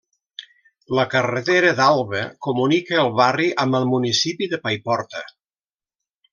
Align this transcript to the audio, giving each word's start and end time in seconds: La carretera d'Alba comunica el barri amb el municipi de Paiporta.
La 0.99 1.03
carretera 1.11 1.73
d'Alba 1.81 2.23
comunica 2.47 2.99
el 3.03 3.11
barri 3.21 3.53
amb 3.67 3.81
el 3.83 3.89
municipi 3.95 4.51
de 4.55 4.63
Paiporta. 4.67 5.27